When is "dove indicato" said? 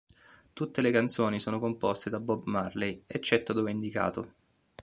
3.53-4.33